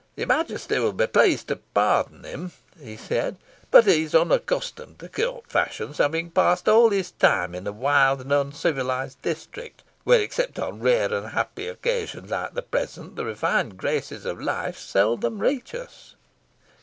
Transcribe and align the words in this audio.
"Your 0.15 0.25
Majesty 0.25 0.79
will 0.79 0.93
be 0.93 1.05
pleased 1.05 1.47
to 1.49 1.57
pardon 1.75 2.23
him," 2.23 2.53
he 2.81 2.97
said; 2.97 3.37
"but 3.69 3.85
he 3.85 4.01
is 4.01 4.15
unaccustomed 4.15 4.97
to 4.97 5.07
court 5.07 5.45
fashions, 5.45 5.99
having 5.99 6.31
passed 6.31 6.67
all 6.67 6.89
his 6.89 7.11
time 7.11 7.53
in 7.53 7.67
a 7.67 7.71
wild 7.71 8.21
and 8.21 8.33
uncivilized 8.33 9.21
district, 9.21 9.83
where, 10.03 10.19
except 10.19 10.57
on 10.57 10.79
rare 10.79 11.13
and 11.13 11.27
happy 11.27 11.67
occasions 11.67 12.31
like 12.31 12.55
the 12.55 12.63
present, 12.63 13.15
the 13.15 13.25
refined 13.25 13.77
graces 13.77 14.25
of 14.25 14.41
life 14.41 14.79
seldom 14.79 15.37
reach 15.37 15.75
us." 15.75 16.15